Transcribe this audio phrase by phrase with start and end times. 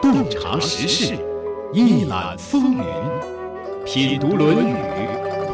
[0.00, 1.18] 洞察时事，
[1.74, 2.84] 一览风云，
[3.84, 4.72] 品读《论语》，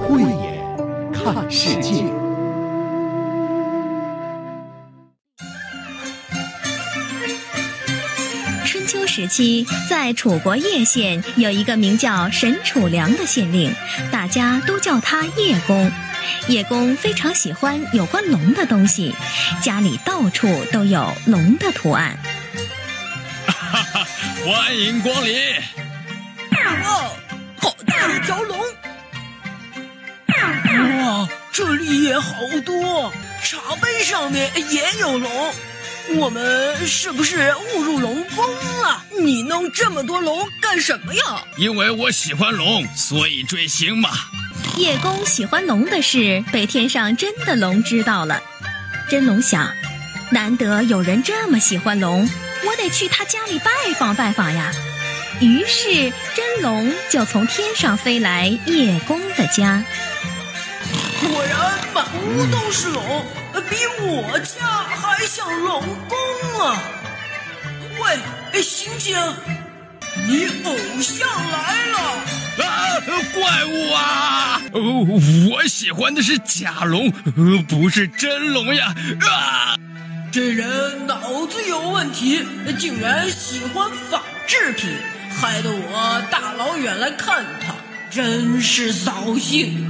[0.01, 2.05] 慧眼看世界。
[8.65, 13.73] 春秋时期，在楚国叶县有一个名叫沈楚良的县令，
[14.13, 15.91] 大家都叫他叶公。
[16.49, 19.15] 叶公非常喜欢有关龙的东西，
[19.63, 22.19] 家里到处都有龙的图案。
[23.77, 24.07] 哈哈，
[24.43, 25.35] 欢迎光临！
[26.83, 27.11] 哇，
[27.61, 28.59] 好大一条龙！
[31.03, 32.33] 哇，这里也好
[32.65, 33.13] 多，
[33.45, 35.53] 茶杯上面也有龙。
[36.17, 38.47] 我们是不是误入龙宫
[38.81, 39.05] 了？
[39.21, 41.45] 你弄这么多龙干什么呀？
[41.59, 44.09] 因为我喜欢龙，所以追星嘛。
[44.79, 48.43] 叶公喜欢龙的事被天上真的龙知道了。
[49.11, 49.71] 真龙想，
[50.31, 52.27] 难得有人这么喜欢龙，
[52.65, 54.73] 我得去他家里拜访拜访呀。
[55.41, 59.85] 于是真龙就从天上飞来叶公的家。
[61.21, 63.25] 果然满屋都是龙，
[63.69, 66.83] 比我家还像龙宫啊！
[68.53, 69.17] 喂，醒醒，
[70.27, 71.99] 你偶像来了！
[72.65, 73.01] 啊，
[73.35, 74.63] 怪物啊！
[75.51, 77.11] 我喜欢的是假龙，
[77.69, 78.95] 不是真龙呀！
[79.21, 79.76] 啊，
[80.37, 82.45] 这人脑子有问题，
[82.79, 84.91] 竟然喜欢仿制品，
[85.31, 87.75] 害得我大老远来看他，
[88.11, 89.89] 真是扫兴。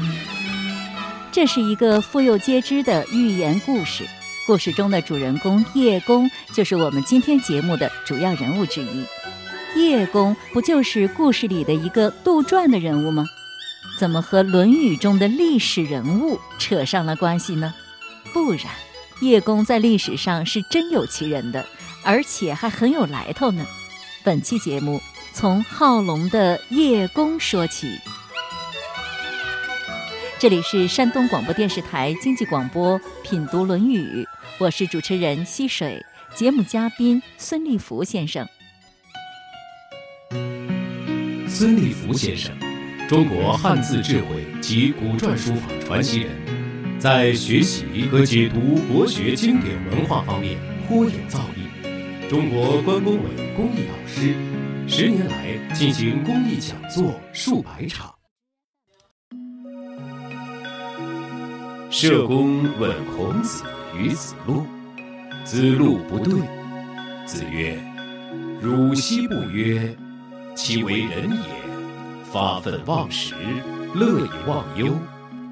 [1.32, 4.04] 这是一个妇幼皆知的寓言故事，
[4.46, 9.04] 故事中的主人公叶公就是我们今天节目的主要人物之一。
[9.74, 13.26] 叶公不就是故事里的一个杜撰的人物吗？
[13.98, 17.74] 怎么和《论语》中的历史人物扯上了关系呢？
[18.32, 18.60] 不然，
[19.20, 21.64] 叶公在历史上是真有其人的，
[22.02, 23.66] 而且还很有来头呢。
[24.22, 25.00] 本期节目
[25.32, 27.98] 从好龙的叶公说起。
[30.38, 34.22] 这里是山东广播电视台经济广播《品读论语》，
[34.58, 36.04] 我是主持人溪水，
[36.34, 38.46] 节目嘉宾孙立福先生。
[41.48, 42.52] 孙立福先生，
[43.08, 46.30] 中国汉字智慧及古篆书法传奇人，
[47.06, 50.58] 在学习和解读国学经典文化方面
[50.88, 54.34] 颇有造诣，中国关工委公益导师，
[54.88, 58.12] 十年来进行公益讲座数百场。
[61.90, 63.62] 社公问孔子
[63.96, 64.66] 与子路，
[65.44, 66.34] 子路不对。
[67.24, 67.78] 子曰
[68.60, 69.96] ：“汝昔不曰，
[70.56, 73.32] 其为人也，发愤忘食，
[73.94, 74.98] 乐以忘忧，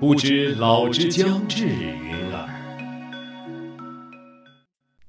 [0.00, 2.49] 不知老之将至云耳。”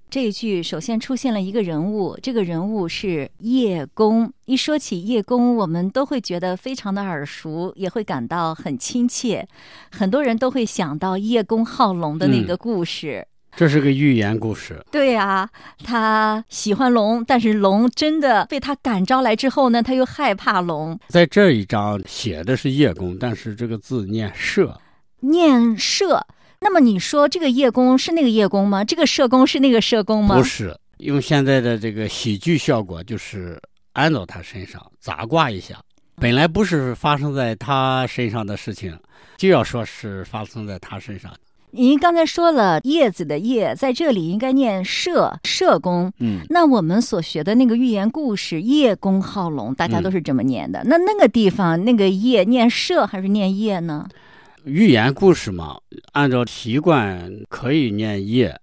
[0.10, 4.32] 这一句首先出现了一个人物，这个人物是叶公。
[4.46, 9.46] 一说起叶公，我们都会觉得非常的耳熟，也会感到很亲切。
[9.92, 13.28] 很多人都会想到叶公好龙的那个故事。
[13.56, 14.84] 这是个寓言故事。
[14.92, 15.50] 对呀，
[15.84, 21.00] 他喜欢龙，但是龙真的被他感召来之后呢，他又害怕龙。
[21.08, 24.80] 在这一章写的是叶公，但是这个字念社，
[25.22, 26.26] 念社。
[26.60, 28.84] 那么你说这个叶公是那个叶公吗？
[28.84, 30.36] 这个社公是那个社公吗？
[30.36, 33.62] 不是，用现在的这个喜剧效果，就是
[33.94, 35.80] 安到他身上砸挂一下。
[36.16, 38.98] 本来不是发生在他身上的事情，
[39.38, 41.32] 就要说是发生在他身上。
[41.78, 46.12] 您刚才说了“叶子”的“叶”在这里应该念“社”，社公。
[46.20, 50.82] 嗯，那我们所学的那个寓言故事“叶公好龙”，大家都是这么念的。
[50.86, 54.08] 那那个地方那个“叶”念“社”还是念“叶”呢？
[54.64, 55.78] 寓言故事嘛，
[56.14, 58.58] 按照习惯可以念叶，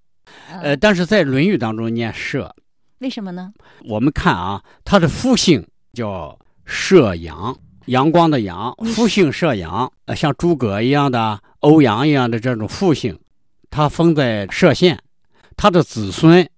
[0.63, 2.53] 呃，但是在《论语》当中念社，
[2.99, 3.53] 为什么呢？
[3.85, 7.55] 我们看啊，它的复姓叫社阳，
[7.87, 13.19] 阳光的阳，复姓社阳，呃，像诸葛一样的、欧阳一样的这种复姓，
[13.71, 14.99] 他封在歙县，
[15.57, 16.49] 他的子孙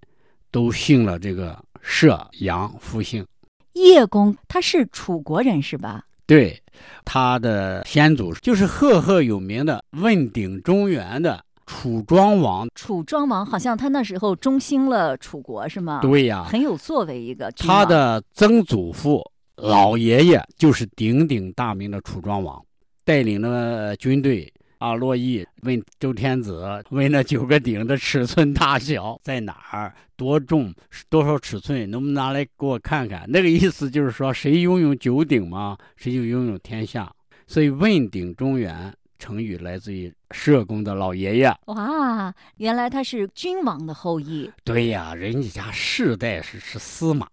[0.51, 3.25] 都姓了这个歙阳复姓。
[3.73, 6.05] 叶公他是楚国人是吧？
[6.25, 6.59] 对，
[7.03, 12.67] 他的先祖就是赫赫有名的问鼎中原的楚庄王。
[12.73, 15.99] 楚庄王好像他那时候中兴了楚国，是吗？
[16.01, 17.51] 对呀，很有作为一个。
[17.51, 19.23] 他的曾祖父、
[19.57, 22.59] 老爷爷就是鼎鼎大名的楚庄王，
[23.03, 24.51] 带领了军队。
[24.85, 30.71] 啊，洛邑问周天子，问那九个鼎的尺寸大小在哪儿，多重，
[31.09, 33.25] 多少尺寸，能不能拿来给我看看？
[33.27, 37.11] 那个意思就是说，谁拥有九鼎嘛，谁就拥有天下。
[37.47, 41.51] 所以问鼎中原，成语来自于社公的老爷爷。
[41.65, 44.51] 哇，原来他是君王的后裔。
[44.63, 47.27] 对呀，人家家世代是是司马，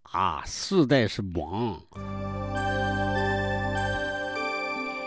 [0.46, 1.78] 世代是王。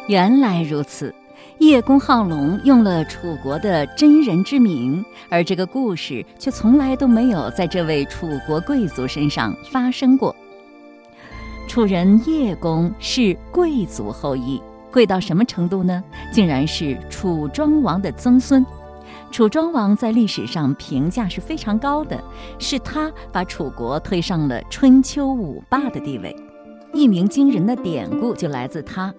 [0.08, 1.12] 原来如此，
[1.60, 10.36] 叶公好龙用了楚国的真人之名，而这个故事却从来都没有在这位楚国贵族身上发生过。
[11.68, 14.62] 楚人叶公是贵族后裔，
[14.92, 16.04] 贵到什么程度呢？
[16.32, 18.66] 竟然是楚庄王的曾孙。
[19.32, 22.22] 楚庄王在历史上评价是非常高的，
[22.60, 26.36] 是他把楚国推上了春秋五霸的地位。
[26.94, 29.14] 一鸣惊人的典故就来自他。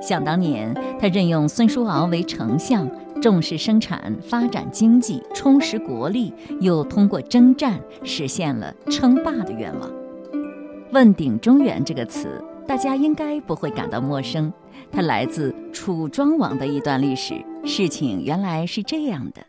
[0.00, 2.88] 想当年，他任用孙叔敖为丞相，
[3.20, 9.90] 重视生产、发展经济、充实国力，又通过征战实现了称霸的愿望。
[10.92, 14.52] 问鼎中原这个词，大家应该不会感到陌生。
[14.90, 17.34] 它来自楚庄王的一段历史。
[17.64, 19.42] 事情原来是这样的：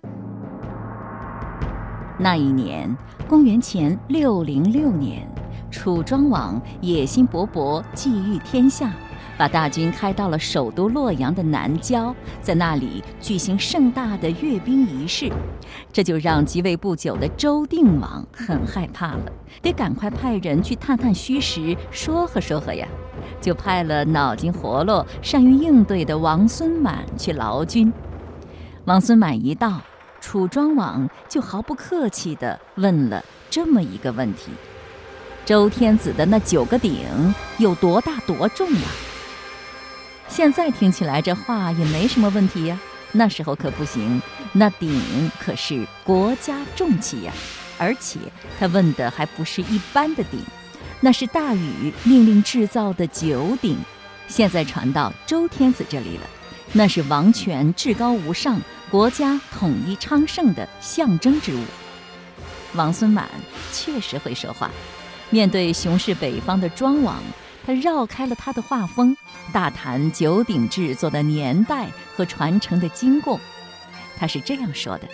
[2.19, 2.93] 那一年，
[3.27, 5.25] 公元前六零六年，
[5.71, 8.91] 楚庄王野心勃勃，觊觎天下。
[9.41, 15.31] 把大军开到了首都洛阳的南郊，在那里举行盛大的阅兵仪式，
[15.91, 22.87] 这就让即位不久的周定王很害怕了，得赶快派人去探探虚实，说和说和呀，
[23.41, 27.91] 就派了脑筋活络、善于应对的王孙满去劳军。
[28.85, 29.81] 王孙满一到，
[30.19, 34.51] 楚庄王就毫不客气地问了这么一个问题：
[35.43, 36.93] 周天子的那九个鼎
[37.57, 39.09] 有多大多重啊？
[40.31, 42.79] 现在听起来这话也没什么问题呀，
[43.11, 44.21] 那时候可不行，
[44.53, 47.33] 那鼎可是国家重器呀，
[47.77, 48.17] 而且
[48.57, 50.39] 他问的还不是一般的鼎，
[51.01, 53.77] 那是大禹命令制造的九鼎，
[54.29, 56.23] 现在传到周天子这里了，
[56.71, 58.57] 那是王权至高无上、
[58.89, 61.59] 国家统一昌盛的象征之物。
[62.73, 63.27] 王孙满
[63.73, 64.71] 确实会说话，
[65.29, 67.21] 面对雄视北方的庄王。
[67.65, 69.15] 他绕开了他的画风，
[69.53, 73.39] 大谈九鼎制作的年代和传承的经过。
[74.17, 75.07] 他是这样说的：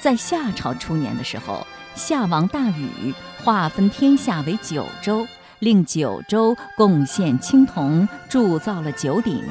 [0.00, 3.12] 在夏朝初年的时候，夏王大禹
[3.42, 5.26] 划分天下为九州，
[5.58, 9.42] 令九州贡献青铜，铸造了九鼎。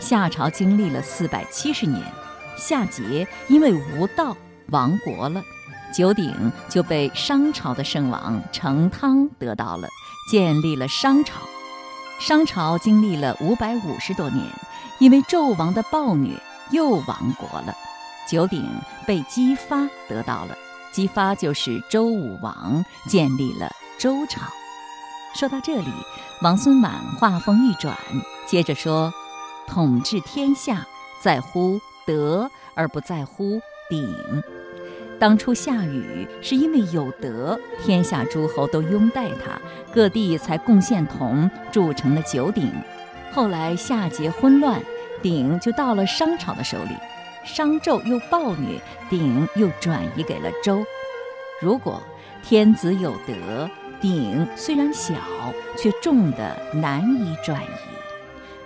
[0.00, 2.02] 夏朝经历了四百七十年，
[2.56, 4.36] 夏桀因为无道
[4.68, 5.42] 亡国了，
[5.92, 9.88] 九鼎就被商朝的圣王成汤得到了。
[10.30, 11.40] 建立了商朝，
[12.20, 14.44] 商朝经历了五百五十多年，
[14.98, 16.38] 因为纣王的暴虐
[16.70, 17.74] 又亡国了。
[18.28, 18.62] 九鼎
[19.06, 20.54] 被姬发得到了，
[20.92, 24.42] 姬发就是周武王，建立了周朝。
[25.34, 25.90] 说到这里，
[26.42, 27.96] 王孙满话锋一转，
[28.46, 29.10] 接着说
[29.66, 30.86] ：“统治天下
[31.22, 33.58] 在乎德，而不在乎
[33.88, 34.42] 鼎。”
[35.18, 39.60] 当初夏禹是因为有德，天下诸侯都拥戴他，
[39.92, 42.70] 各地才贡献铜铸成了九鼎。
[43.32, 44.80] 后来夏桀昏乱，
[45.20, 46.94] 鼎就到了商朝的手里，
[47.44, 48.80] 商纣又暴虐，
[49.10, 50.84] 鼎又转移给了周。
[51.60, 52.00] 如果
[52.44, 53.68] 天子有德，
[54.00, 55.14] 鼎虽然小，
[55.76, 57.66] 却重的难以转移；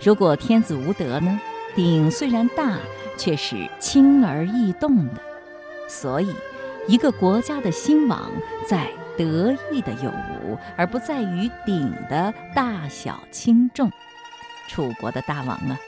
[0.05, 1.41] 如果天子无德呢，
[1.75, 2.77] 鼎虽然大，
[3.17, 5.32] 却是轻而易动的。
[5.89, 6.35] 所以，
[6.89, 8.31] 一个国家的兴亡
[8.67, 13.91] 在得意的有无，而不在于鼎的大小轻重。
[14.69, 15.79] 楚国的大王啊，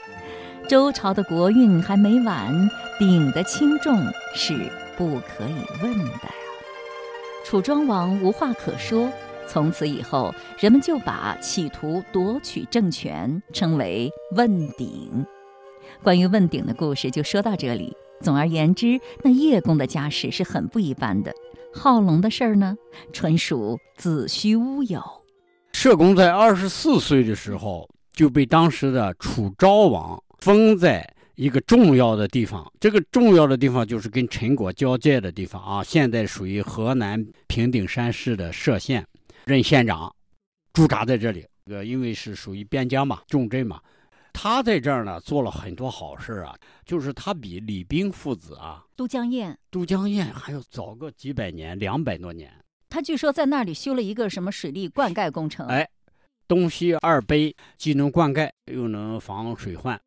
[0.69, 3.99] 周朝的国运还没完，鼎的轻重
[4.35, 4.53] 是
[4.95, 6.31] 不可以问的呀。
[7.43, 9.09] 楚庄王无话可说，
[9.47, 15.25] 从此以后，人们就把企图夺取政权称为问鼎。
[16.03, 17.95] 关于问鼎的故事就说到这里。
[18.21, 21.33] 总而言之，那叶公的家世是很不一般的。
[21.73, 22.75] 好龙的事儿呢，
[23.11, 25.01] 纯属子虚乌有。
[25.73, 31.05] 社公在二十四岁的时候就被当时的楚昭王封在
[31.35, 39.05] 一个重要的地方，这个重要的地方就是跟陈国交界的地方啊，现在属于河南平顶山市的涉县，
[39.45, 40.09] 任县长，
[40.71, 41.45] 驻扎在这里。
[41.69, 43.81] 呃，因为是属于边疆嘛，重镇嘛。
[44.37, 46.53] 他在这儿呢，做了很多好事啊。
[46.83, 52.51] 就是他比李冰父子啊，都江堰，都江堰还要早个几百年，两百多年。
[52.89, 55.65] 他据说在那里修了一个什么水利灌溉工程。
[55.67, 55.87] 哎，
[56.47, 59.99] 东西二碑，既能灌溉，又能防水患，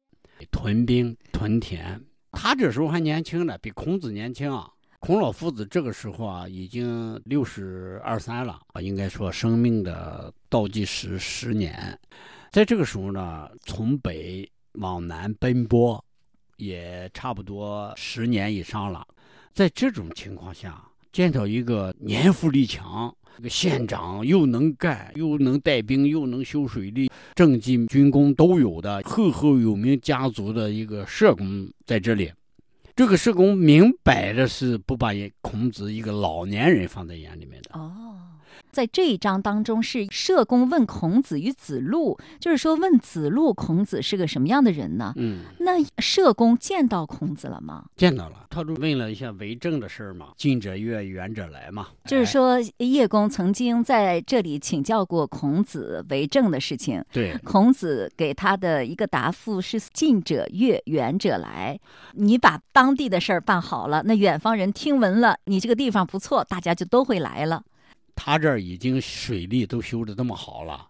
[0.51, 2.01] 屯兵屯田。
[2.33, 4.71] 他这时候还年轻呢，比孔子年轻啊。
[5.01, 11.99] 孔老夫子这个时候啊，已经六十二三了，应该说生命的倒计时十年。
[12.51, 16.05] 在这个时候呢，从北往南奔波，
[16.57, 19.07] 也差不多十年以上了。
[19.55, 32.33] 在这种情况下，见到一个年富力强、这个县长又能干又能带兵又能修水利、政绩军功都有的赫赫有名家族的一个社工在这里，
[32.99, 37.71] 这个社工明摆着是不把孔子一个老年人放在眼里面的。
[37.79, 38.19] 哦。
[38.71, 45.13] 在这一章当中，是社公问孔子与子路，就是说问子路，孔子是个什么样的人呢？
[45.17, 47.85] 嗯，那社公见到孔子了吗？
[47.97, 51.89] 见到了，他就问了一下为政的事儿嘛，近者悦，远者来嘛。
[52.05, 57.05] 就是说，叶公曾经在这里请教过孔子为政的事情。
[57.13, 61.79] 对，孔子给他的一个答复是：近者悦，远者来。
[62.15, 67.63] 你把当地的事儿办好了，那远方人听闻了你这个地方不错，大家就都会来了。
[68.21, 70.85] 他这儿已经水利都修的这么好了，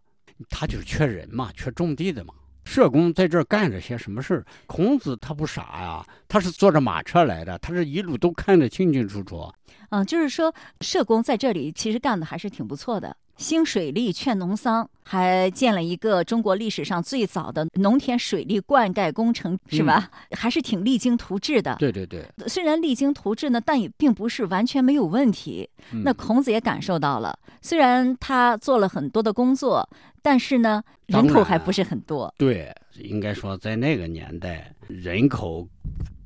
[0.48, 2.32] 他就是缺人嘛，缺种地的嘛。
[2.64, 4.46] 社工在这儿干着些什么事儿？
[4.66, 9.52] 孔子他不傻呀，他是坐着马车来的，他这一路都看得清清楚楚。
[9.90, 13.14] 嗯，就是说社工在这里其实干的还是挺不错的。
[13.38, 20.10] 兴水利，劝农桑，还建了一个中国历史上最早的农田水利灌溉工程，是吧？
[20.32, 21.76] 还是挺励精图治的。
[21.78, 25.70] 对对对，虽然励精图治呢，但也并不是完全没有问题。
[26.04, 29.88] 那孔子也感受到了，虽然他做了很多的工作，
[30.20, 32.32] 但是呢，人口还不是很多。
[32.36, 35.66] 对，应该说在那个年代，人口。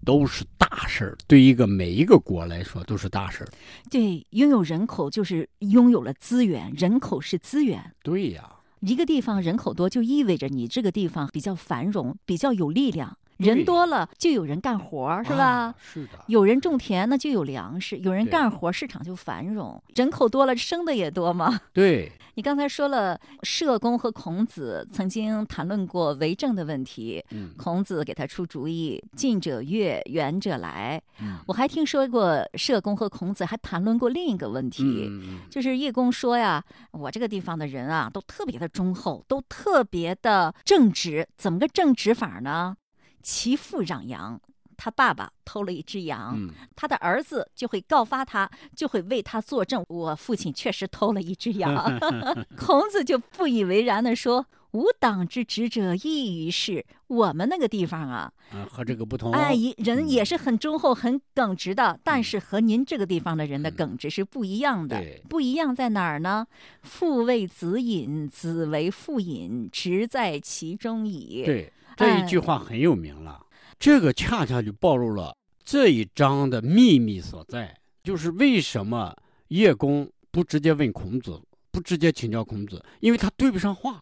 [0.04, 3.48] 都是大事儿，对一个每一个国来说都是大事儿。
[3.90, 7.92] 对，拥有人口就是拥有了资源，人口是资源。
[8.02, 13.16] 对呀，一个地方人口多，就意味着你这个地方比较繁荣，比较有力量。
[13.38, 15.74] 人多了就有人干活，是吧？
[15.80, 16.24] 是的。
[16.28, 19.82] 有人种田，那就有粮食；有人干活，市场就繁荣。
[19.96, 21.60] 人口多了，生的也多嘛。
[21.72, 22.12] 对。
[22.34, 27.22] 你刚才说了，社公和孔子曾经谈论过为政的问题。
[27.30, 27.52] 嗯。
[27.58, 31.38] 孔子给他出主意：“近者悦，远者来。”嗯。
[31.46, 35.10] 我还听说过，社公和孔子还谈论过另一个问题，
[35.50, 41.28] 就是叶公说呀：“我这个地方的人啊，都特别的忠厚，都特别的正直。
[41.36, 42.76] 怎么个正直法呢？”
[43.22, 44.40] 其父让羊，
[44.82, 46.36] 他爸爸偷了一只羊，
[46.74, 49.84] 他的儿子就会告发他，就会为他作证。
[49.86, 51.72] 我父亲确实偷了一只羊。
[52.58, 56.84] 孔子就不以为然的说：“吾党之职者异于是。
[57.06, 58.32] 我们那个地方啊，
[58.68, 59.30] 和这个不同。
[59.30, 65.00] 哎，人也是很忠厚、很耿直的，但是和您这个地方的人的耿直是不一样的。
[65.28, 66.44] 不一样在哪儿呢？
[66.82, 71.44] 父为子隐，子为父隐，直在其中矣。
[71.46, 71.72] 对。
[71.94, 73.38] 这一句话很有名了，
[73.82, 79.12] 这个恰恰就暴露了这一章的秘密所在，就是为什么
[79.48, 81.36] 叶公不直接问孔子，
[81.72, 84.00] 不直接请教孔子，因为他对不上话。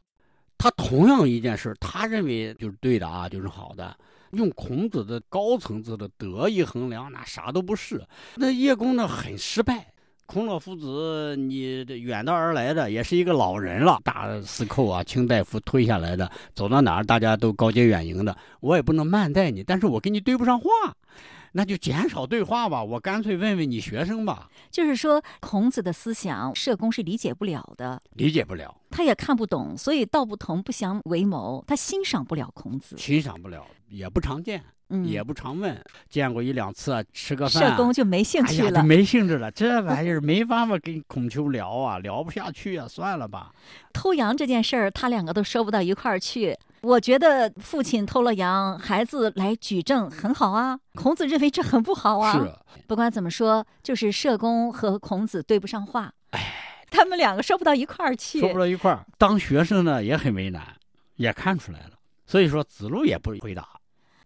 [0.58, 3.96] 他同样一件事，他认为就是对的啊，就是好的，
[4.32, 8.06] 用孔子的高层次的德一衡量，那啥都不是。
[8.36, 9.89] 那叶公呢，很失败。
[10.30, 20.70] 孔老夫子，你远道而来的，也是一个老人了，大司寇啊，卿大夫推下来的，走到哪儿大家都高阶远迎的，我也不能慢待你，但是我跟你对不上话，
[21.52, 24.48] 那就减少对话吧，我干脆问问你学生吧。
[24.70, 34.62] 就是说，孔子的思想，社工是理解不了的，理解不了，他也看不懂，所以道不同不相为谋，他欣赏不了孔子，欣赏不了，也不常见。
[35.04, 39.48] 也不常问，见过一两次，吃个饭，社工就没兴趣了，没兴致了。
[39.48, 43.52] 这玩意儿没办法跟孔丘聊啊，聊不下去啊，算了吧。
[43.94, 46.58] 偷羊这件事儿，他两个都说不到一块儿去。
[46.82, 50.78] 我觉得父亲偷了羊，孩子来举证很好啊。
[50.94, 52.32] 孔子认为这很不好啊。
[52.32, 52.52] 是。
[52.86, 56.12] 不管怎么说，就是社工和孔子对不上话。
[56.30, 58.40] 哎，他们两个说不到一块儿去。
[58.40, 60.62] 说不到一块儿，当学生呢也很为难，
[61.16, 61.90] 也看出来了。
[62.26, 63.68] 所以说，子路也不回答。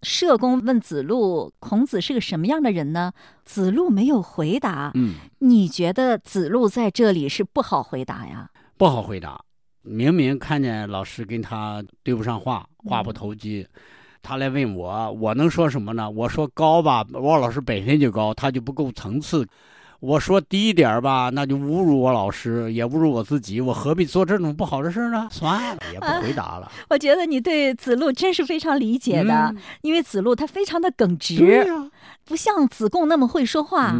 [0.02, 3.12] 社公问子路：“孔子是个什么样的人呢？”
[3.46, 4.90] 子路没有回答。
[4.94, 8.50] 嗯，你觉得子路在这里是不好回答呀？
[8.76, 9.42] 不好回答。
[9.84, 13.66] 明明看见老师跟他对不上话，话不投机，
[14.22, 16.10] 他来问我，我能说什么呢？
[16.10, 19.46] 我说高吧，我老师本身就高，他就不够层次。
[20.00, 25.28] 我说低一点吧，那就侮辱我老师，也侮辱我自己，我何必做这种不好的事呢？
[25.30, 26.70] 算了， 也不回答了。
[26.90, 31.66] 我觉得你对子路真是非常理解的，因为子路他非常的耿直，
[32.24, 33.94] 不像子贡那么会说话。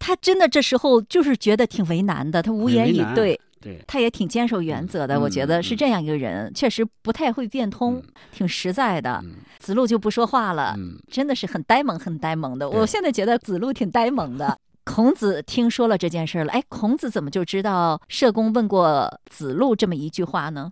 [0.00, 3.40] 他真的这时候就是觉得挺为难的，他无言以对。
[3.60, 5.18] 对，他也挺坚守原则的。
[5.18, 9.22] 我觉得是这样一个人，确实不太会变通，挺实在的。
[9.58, 10.76] 子路就不说话了，
[11.10, 12.68] 真的是很呆萌，很呆萌的。
[12.68, 14.58] 我现在觉得子路挺呆萌的。
[14.84, 20.70] 孔子听说了这件事了，哎，孔子怎么就知道社公问过子路这么一句话呢？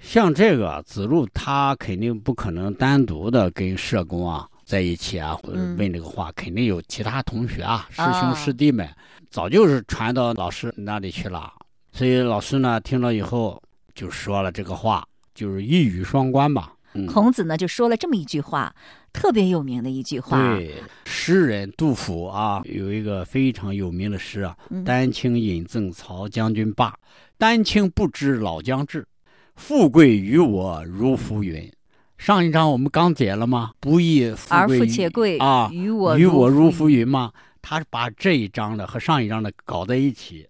[0.00, 8.88] 像这个子路，他肯定不可能单独的跟社公啊在一起啊，或者嗯问这个话，肯定有其他同学啊、师啊兄师弟们，
[9.30, 11.52] 早就是传到老师那里去了。
[11.96, 13.62] 所以老师呢听了以后
[13.94, 15.02] 就说了这个话，
[15.34, 16.74] 就是一语双关吧。
[16.92, 18.74] 嗯，孔子呢就说了这么一句话，
[19.14, 20.36] 特别有名的一句话。
[20.56, 20.74] 对，
[21.06, 26.94] 诗人杜甫啊，有一个非常有名的诗啊，嗯丹青引赠曹将军罢，
[27.38, 29.08] 丹青不知老将至，
[29.54, 31.72] 富贵于我如浮云。
[32.18, 33.72] 上一章我们刚解了吗？
[33.80, 36.98] 不亦富而富且贵啊，于我与我如浮云。
[36.98, 37.32] 云吗？
[37.62, 40.46] 他把这一章的和上一章的搞在一起，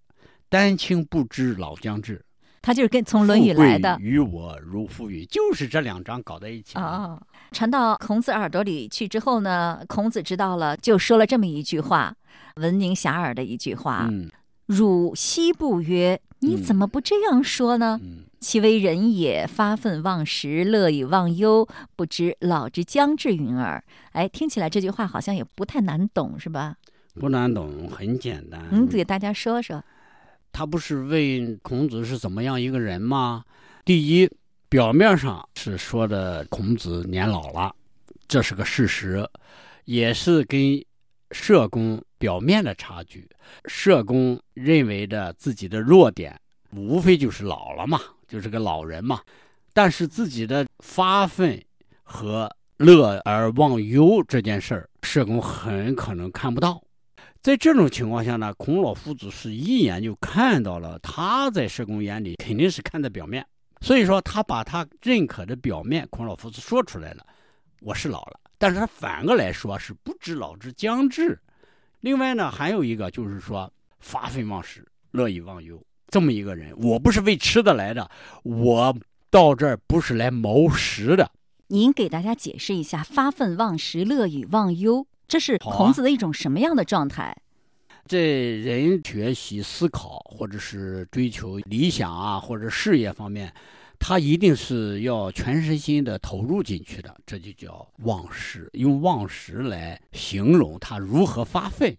[0.49, 2.25] 丹青不知老将至，
[2.63, 3.97] 他就是跟从《论语》来的。
[4.01, 6.81] 与我如浮云，就是这两章搞在一起的。
[6.81, 7.21] 啊，
[7.53, 12.15] 传到孔子耳朵里去之后呢，孔子知道了，就说了这么一句话，
[12.57, 14.31] 闻名遐迩的一句话：“嗯
[14.67, 16.21] 汝昔不曰？
[16.41, 18.01] 你嗯怎么不这样说呢？
[18.03, 26.75] 嗯，其为人也，发愤忘食，乐以忘忧，不知老之将至云耳。”哎，听起来这句话好像也不太难懂，是吧？
[27.15, 28.61] 不难懂，很简单。
[28.73, 29.83] 嗯，给大家说说。
[30.57, 33.45] 他不是问孔子是怎么样一个人吗？
[33.85, 34.27] 第一，
[34.71, 37.75] 表面上是说的孔子年老了，
[38.27, 39.29] 这是个事实，
[39.85, 40.83] 也是跟
[41.31, 43.29] 社公表面的差距。
[43.67, 46.35] 社公认为的自己的弱点，
[46.71, 49.21] 无非就是老了嘛，就是个老人嘛。
[49.75, 51.63] 但是自己的发愤
[52.03, 56.83] 和乐而忘忧这件事儿，社公很可能看不到。
[57.47, 63.47] 在这种情况下呢，孔老夫子是一眼就看到了他在社公眼里肯定是看在表面，
[63.81, 67.25] 所以说他把他认可的表面，孔老夫子说出来了，
[67.83, 71.41] 我是老了，但是他反过来说是不知老之将至。
[72.01, 78.11] 另外呢，还有一个就是说发愤忘食，乐以忘忧，这么一个人，我不是为吃的来的，
[78.43, 78.93] 我
[79.31, 81.31] 到这儿不是来谋食的，
[81.69, 87.37] 您给大家解释一下“发愤忘食，乐以忘忧”，这是孔子的一种什么样的状态？
[88.07, 93.53] 在人学习、思考，或者是追求理想啊，或者事业方面，
[93.99, 98.71] 他一定是要全身心的投入进去的，这就叫忘食。
[98.75, 101.97] 用忘食来形容他如何发奋。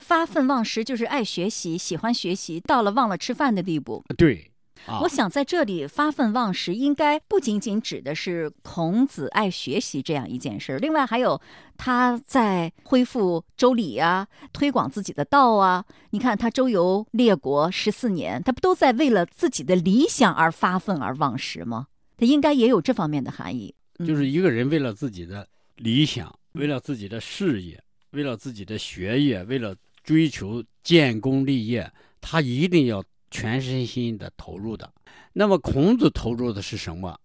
[0.00, 4.02] 发奋忘食就是爱学习、喜欢学习，到了忘了吃饭的地步。
[4.16, 4.49] 对，
[4.86, 11.40] 啊我，想在这里发愤忘食，应该不仅仅指的是孔子爱学习这样一件事儿，另外还有
[11.76, 15.84] 他在恢复周礼啊，推广自己的道啊。
[16.10, 21.86] 你看他周游列国十四年，他不都在为了自己的理想而发愤而忘食吗？
[22.16, 23.74] 他应该也有这方面的含义。
[23.98, 27.78] 嗯就是一个人为了自己的理想，为了自己的事业，
[28.12, 31.90] 为了自己的学业，为了追求建功立业，
[32.20, 34.92] 他一定要全身心的投入的。
[35.32, 37.18] 那么孔子投入的是什么？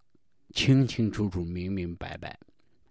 [0.54, 2.40] 清清楚楚、明明白白，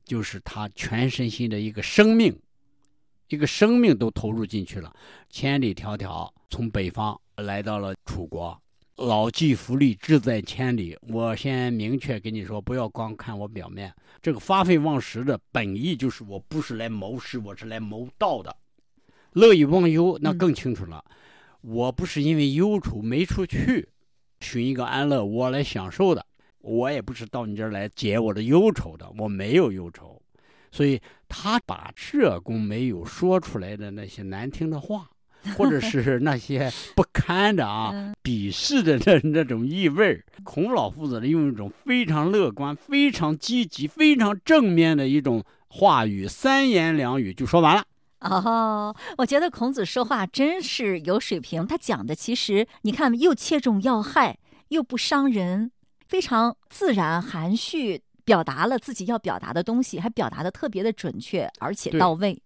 [0.04, 2.38] 就是他全身心的一个生命，
[3.28, 4.94] 一个生命都投入进去了，
[5.30, 8.60] 千里迢迢从北方来到了楚国。
[8.96, 10.96] 老骥伏枥，志在千里。
[11.08, 13.92] 我先明确跟你说，不要光看我表面。
[14.22, 18.54] 这个发愤忘食的本意就是，我不是来谋事，我是来谋道的。
[19.32, 21.04] 乐以忘忧，那更清楚了。
[21.66, 23.88] 我不是因为忧愁没出去，
[24.40, 26.24] 寻一个安乐窝来享受的。
[26.60, 30.20] 我也不是到你这儿来解我的忧愁的，我没有忧愁。
[30.70, 35.08] 所以他把社公没有说出来的那些难听的话，
[35.56, 47.84] 或者是那些 不堪的啊、嗯鄙视的那那种意味儿，孔老夫子用一种非常乐观、非常积极、非常正面的一种话语，三言两语就说完了。
[48.24, 51.66] 哦，我觉得孔子说话真是有水平。
[51.66, 55.70] 他讲的其实你看又切中要害，又不伤人，
[56.08, 62.42] 非常自然含蓄，表达了自己要表达的东西，还表达的特别的准确，而且到位。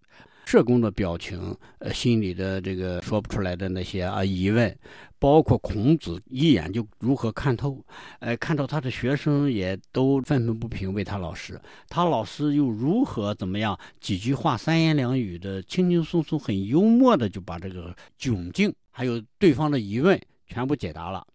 [0.49, 4.75] 社工的表情，呃，心里的这个说不出来的那些啊疑问，
[5.19, 7.85] 包括孔子一眼就如何看透，
[8.21, 21.27] 呃，看到他的学生也都愤愤不平为他老师，他老师又如何怎么样，几句话三言两语的轻轻松松、很幽默的就把这个窘境还有对方的疑问全部解答了。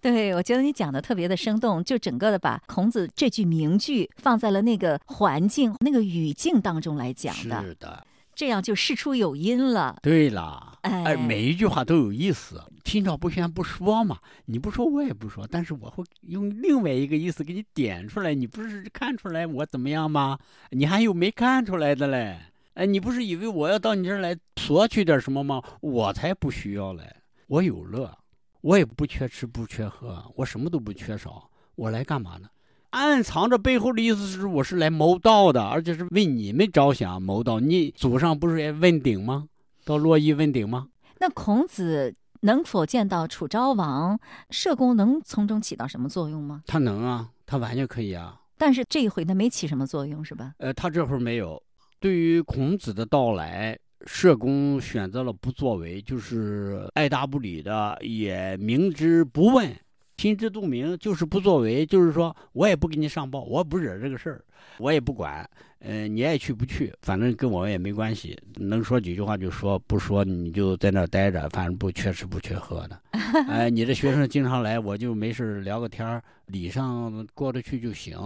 [0.00, 8.04] 对，我觉得你讲的特别的生动，就整个的把孔子这句名句放在了那个环境、那个语境当中来讲的，是的，
[8.36, 9.98] 这样就事出有因了。
[10.02, 12.62] 对啦，哎哎，每一句话都有意思。
[12.84, 18.32] 心照不宣不说嘛，你不说我也不说，但是我会用另外一个意思给你点出来。
[18.32, 20.38] 你不是看出来我怎么样吗？
[20.70, 22.38] 你还有没看出来的嘞？
[22.74, 25.60] 哎，你不是以为我要到你这儿来索取点什么吗？
[25.80, 27.16] 我才不需要嘞，
[27.48, 28.16] 我有乐，
[28.60, 32.48] 我也不缺吃不缺喝，我什么都不缺少，我来干嘛呢？
[32.96, 37.60] 暗藏着背后的意思是，我是来谋道的，而且是为你们着想谋道。
[37.60, 39.48] 你祖上不是也问鼎吗？
[39.84, 40.88] 到洛邑问鼎吗？
[41.20, 44.18] 那孔子能否见到楚昭王？
[44.48, 46.62] 社公能从中起到什么作用吗？
[46.66, 48.40] 他能啊，他完全可以啊。
[48.56, 50.54] 但是这一回他没起什么作用，是吧？
[50.56, 51.62] 呃，他这会儿没有。
[52.00, 59.70] 对于孔子的到来，社公选择了不作为，就是爱答不理的，也明知不问。
[60.16, 64.44] 心知肚明，就是不作为，就是说我也不给你上报，我不惹这个事儿，
[64.78, 65.48] 我也不管，
[65.80, 68.36] 呃，你爱去不去，反正跟我也没关系。
[68.56, 73.00] 能说几句话就说，不说你就在那儿待着，反正不缺吃不缺喝的。
[73.46, 78.18] 哎，你这学生经常来，我就没事聊个天儿，礼上过得去就行。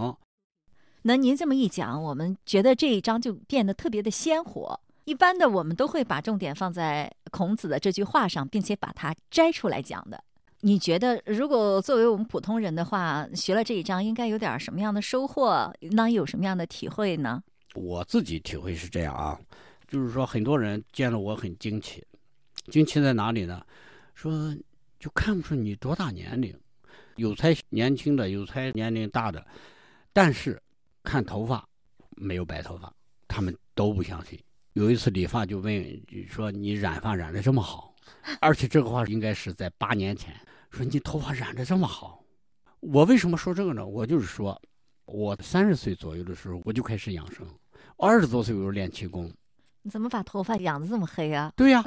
[1.03, 4.79] 那您这么一讲，我们觉得这一章就变得特别的鲜活。
[5.03, 10.23] 一般的我们都会把重点放在孔子的这句话上，并且把它摘出来讲的。
[10.63, 15.73] 你觉得，如果作为我们普通人的话，学了这一章，应该有点什么样的收获？
[15.91, 17.41] 那有什么样的体会呢？
[17.73, 19.39] 我自己体会是这样啊，
[19.87, 22.03] 就是说，很多人见了我很惊奇，
[22.67, 23.65] 惊奇在哪里呢？
[24.13, 24.55] 说
[24.99, 26.55] 就看不出你多大年龄，
[27.15, 29.43] 有猜年轻的，有猜年龄大的，
[30.13, 30.61] 但是
[31.01, 31.67] 看头发
[32.11, 32.93] 没有白头发，
[33.27, 34.39] 他们都不相信。
[34.73, 37.95] 有一次理发就问说：“你染发染的这么好？”
[38.39, 40.33] 而且这个话应该是在八年前。
[40.71, 42.23] 说你头发染的这么好，
[42.79, 43.85] 我为什么说这个呢？
[43.85, 44.59] 我就是说，
[45.05, 47.45] 我三十岁左右的时候我就开始养生，
[47.97, 49.31] 二十多岁我就练气功。
[49.83, 51.51] 你怎么把头发养的这么黑啊？
[51.57, 51.83] 对呀，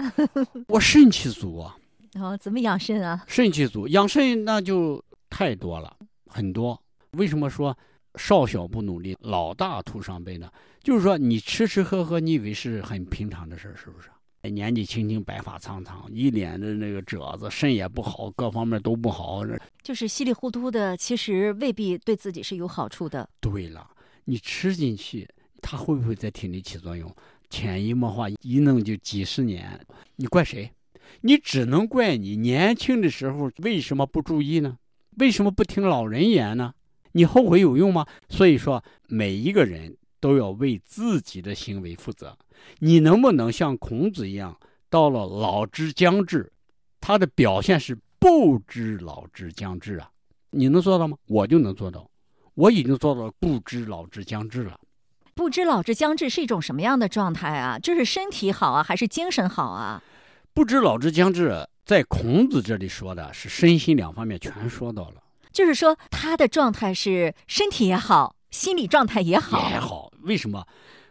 [0.68, 1.76] 我肾气足啊。
[2.12, 3.24] 然后怎么养肾啊？
[3.26, 6.80] 肾气足，养肾那就太多了，很多。
[7.12, 7.76] 为什么说
[8.16, 10.48] 少小不努力，老大徒伤悲呢？
[10.82, 14.10] 就是说你吃吃喝喝，你以为是很平常的事儿，是不是？
[14.50, 19.42] 年纪轻轻，白发苍苍，一脸的那个褶子，肾也不好，各方面都不好，
[19.82, 23.28] 就是稀里糊涂的，其实未必对自己是有好处的。
[23.40, 23.88] 对了，
[24.24, 25.28] 你吃进去，
[25.60, 27.14] 它会不会在体内起作用？
[27.50, 29.78] 潜移默化，一弄就几十年，
[30.16, 30.70] 你怪谁？
[31.20, 34.78] 你只能怪你年轻的时候为什么不注意呢？
[35.18, 36.74] 为什么不听老人言呢？
[37.12, 38.04] 你后悔有用吗？
[38.28, 42.34] 所以说，每一个人都要为自己的行为负责。
[42.78, 44.58] 你能不能像孔子一样，
[44.88, 46.50] 到了老之将至，
[46.98, 50.10] 他的表现是不知老之将至啊？
[50.48, 51.18] 你能做到吗？
[51.26, 52.10] 我就能做到，
[52.54, 54.80] 我已经做到不知老之将至了。
[55.34, 57.78] 不知老之将至是一种什么样的状态啊？
[57.78, 60.02] 就是身体好啊，还是精神好啊？
[60.54, 65.22] 不知老之将至，在孔子这里说的是身心两方面全说到了。
[65.52, 69.68] 就是说他的状态是身体也好，心理状态也好。
[69.68, 70.64] 也好，为什么？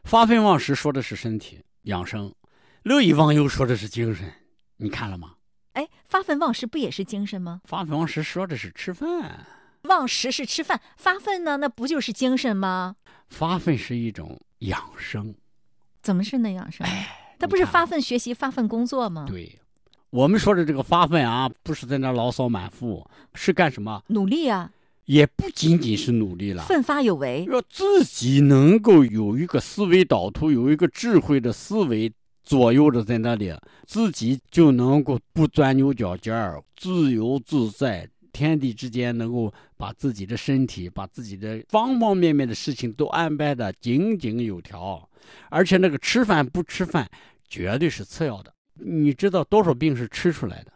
[0.05, 2.33] 发愤忘食说的是身体养生，
[2.83, 4.31] 乐以忘忧说的是精神，
[4.77, 5.33] 你看了吗？
[5.73, 7.59] 哎，发愤忘食不也是精神吗？
[7.65, 9.45] 发愤忘食说的是吃饭，
[9.83, 11.57] 忘食是吃饭，发愤呢？
[11.57, 12.95] 那不就是精神吗？
[13.27, 15.35] 发愤是一种养生，
[16.01, 16.87] 怎么是那养生？
[16.87, 19.25] 哎，他不是发奋学习、发奋工作吗？
[19.27, 19.59] 对，
[20.11, 24.01] 我们说的这个发奋啊，不是在那牢骚满腹，是干什么？
[24.07, 24.71] 努力啊。
[25.05, 32.11] 也不仅仅是努力了，奋发有为，要自己能够有一个思维导图，有一个智慧的思维
[32.43, 33.53] 左右着在那里，
[33.85, 45.07] 自己就能够不钻牛角尖儿，自由自在，天地之间能够把自己的身体，把自己的方方面面的事情都安排的井井有条，
[45.49, 47.09] 而且那个吃饭不吃饭
[47.47, 50.72] 绝对是次要的，你知道多少病是吃出来的。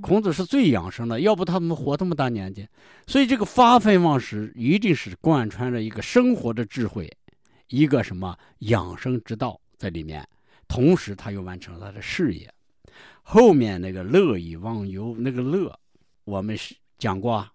[0.00, 2.66] 孔子是最养生的，要不他怎么活这么大年纪？
[3.06, 7.10] 所以这个发愤忘食一定是贯穿着一个生活的智慧，
[7.68, 10.26] 一个什么养生之道在里面。
[10.66, 12.52] 同时，他又完成了他的事业。
[13.22, 15.78] 后面那个乐以忘忧，那个乐，
[16.24, 17.46] 我们是讲过，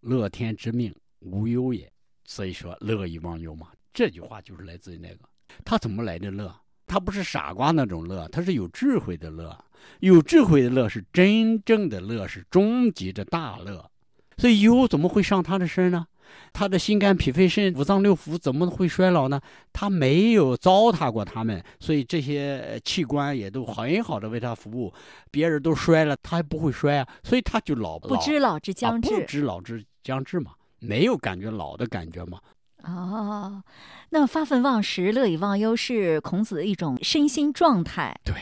[0.00, 1.90] 乐天之命，无忧也。
[2.24, 5.20] 所以说乐以忘忧嘛，这句话就是来自于那个。
[5.64, 6.54] 他怎么来的乐？
[6.86, 9.56] 他不是傻瓜那种乐，他是有智慧的乐。
[10.00, 13.90] 有智慧的乐是真正的乐，是终极的大乐。
[14.36, 16.06] 所以忧怎么会上他的身呢？
[16.52, 19.40] 他的心肝脾肺肾五脏六腑怎么会衰老呢？
[19.72, 24.92] 他没有糟蹋过他们，所以这些器官也都很好的为他服务。
[25.30, 32.38] 别人都衰了，他还不会衰啊，所以他就老不知老之将至，不知老之将至嘛，没有感觉老的感觉嘛。
[32.84, 33.64] 哦，
[34.10, 38.14] 那发愤忘食、乐以忘忧是孔子的一种身心状态。
[38.22, 38.34] 对。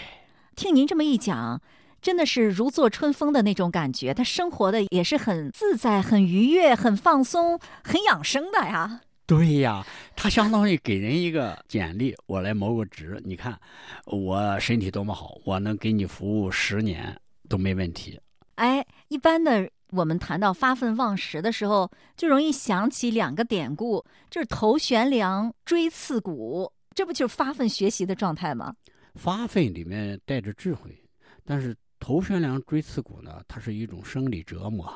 [0.57, 1.61] 听您这么一讲，
[2.01, 4.14] 真的是如坐春风的那种感觉。
[4.14, 9.03] 他生活的也是很自在、很愉悦、很放松、很养生的呀。
[9.27, 9.85] 对呀，
[10.16, 13.21] 他相当于给人一个简历，我来谋个职。
[13.23, 13.59] 你看，
[14.07, 17.14] 我身体多么好，我能给你服务十年
[17.51, 18.19] 都没问题。
[18.55, 28.73] 哎，一般的我们谈到发愤忘食的时候，就容易想起两个典故，就是头悬梁，锥刺股，这不就是发奋学习的状态吗？
[29.16, 31.02] 发奋里面带着智慧，
[31.44, 34.92] 但是头悬梁，锥刺股呢，它是一种生理折磨，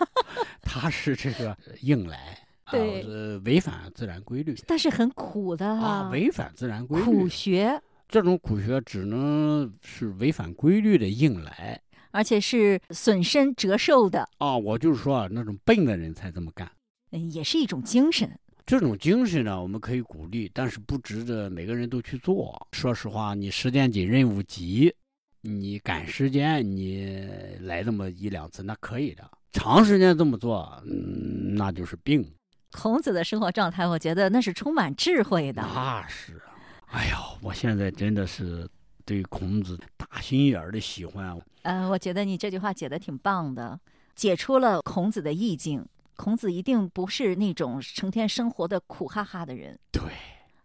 [0.62, 2.38] 它是这个硬来。
[2.68, 7.80] 对，呃，违反自然规律，但是很苦的啊，违反自然规律，苦学。
[8.08, 14.56] 这种苦学只能是违反规律的硬来，而且是损身折寿的啊！
[14.56, 16.70] 我就是说啊，那种笨的人才这么干，
[17.10, 18.38] 嗯，也是一种精神。
[18.66, 22.66] 这种精神呢，我们可以鼓励，但是不值得每个人都去做。
[22.72, 24.92] 说实话，你时间紧，任务急，
[25.40, 27.16] 你赶时间，你
[27.60, 29.22] 来那么一两次那可以的。
[29.52, 32.28] 长时间这么做，嗯，那就是病。
[32.72, 35.62] 孔子的生活状态，我觉得那是充满智慧的。
[35.62, 36.50] 那是啊，
[36.86, 38.68] 哎呀，我现在真的是
[39.04, 41.38] 对孔子打心眼儿的喜欢。
[41.62, 43.78] 呃，我觉得你这句话解的挺棒的，
[44.16, 45.86] 解出了孔子的意境。
[46.16, 50.02] 孔子一定不是那种成天生活的苦哈哈的人，对，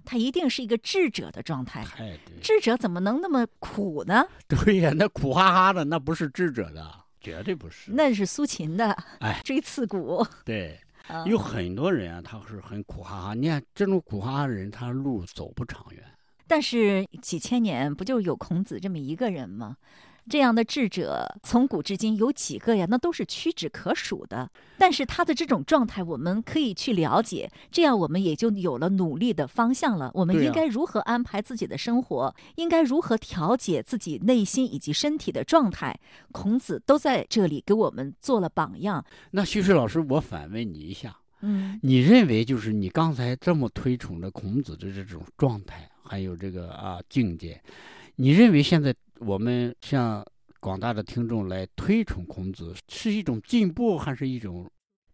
[0.03, 1.85] 他一定是一个智者的状态。
[2.41, 4.25] 智者怎么能那么苦呢？
[4.47, 7.91] 对呀，那苦哈哈的那不是智者的，绝对不是。
[7.91, 10.25] 那是苏秦的，哎，锥刺股。
[10.43, 10.79] 对。
[11.25, 13.33] 有很多人啊，他是很苦哈哈。
[13.33, 16.01] 你看这种苦哈哈的人，他路走不长远。
[16.47, 19.75] 但是几千年不就有孔子这么一个人吗？
[20.29, 22.85] 这样的智者从古至今有几个呀？
[22.89, 24.49] 那都是屈指可数的。
[24.77, 30.11] 但是他的这种状态，我们可以去了解，这样我们也就有了努力的方向了。
[30.13, 32.35] 我们应该如何安排自己的生活？
[32.55, 35.99] 应该如何调节自己内心以及身体的状态？
[36.31, 39.03] 孔子都在这里给我们做了榜样。
[39.31, 47.61] 那徐水老师，我反问你一下，嗯，你认为就是你刚才这么推崇的孔子的这种状态，还有这个啊境界，
[48.21, 48.93] 你认为现在？
[49.17, 50.23] 我们向
[50.59, 54.69] 广大的听众来推崇孔子，是一种进步还是一种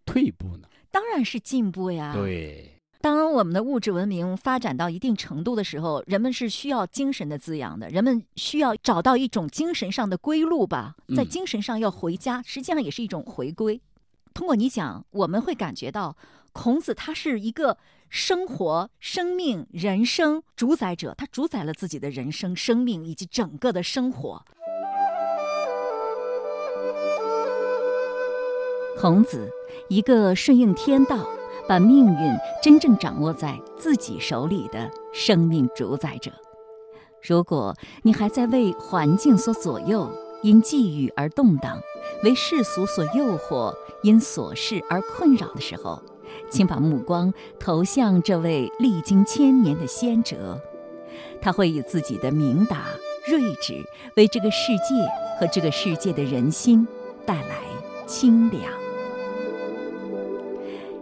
[0.06, 0.68] 退步呢？
[0.92, 2.12] 当然是进步呀。
[2.14, 13.80] 对，当我们的物质文明发展到一定程度的时候，人们是需要精神的滋养的，人们需要找到一种精神上的归路吧，在精神上要回家，实际上也是一种回归。
[14.34, 16.18] 通过你讲，我们会感觉到
[16.52, 17.78] 孔子他是一个。
[18.10, 24.44] 生活、生命、人生主宰者，他主宰了自己的人生、生命以及整个的生活。
[28.98, 29.50] 孔子，
[29.90, 31.28] 一个顺应天道、
[31.68, 36.32] 把命运真正掌握在自己手里的生命主宰者。
[37.22, 40.10] 如果你还在为环境所左右，
[40.42, 41.80] 因际遇而动荡，
[42.24, 46.02] 为世俗所诱惑，因琐事而困扰的时候，
[46.50, 50.60] 请把目光投向这位历经千年的先哲，
[51.42, 52.86] 他会以自己的明达、
[53.28, 53.84] 睿智，
[54.16, 54.96] 为这个世界
[55.40, 56.88] 和这个世界的人心
[57.26, 57.58] 带来
[58.06, 58.64] 清凉。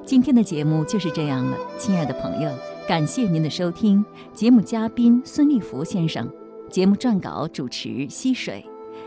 [0.05, 2.51] 今天的节目就是这样了，亲爱的朋友，
[2.87, 4.05] 感谢您的收听。
[4.33, 6.29] 节目嘉宾孙立福先生，
[6.69, 8.63] 节目撰稿主持溪水，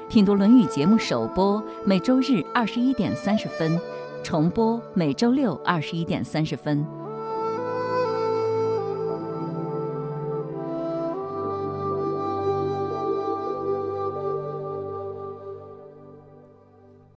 [0.09, 3.81] 品读《论语》节目首播每周日二十一点三十分。
[4.23, 6.98] 重播每周六二十一点三十分。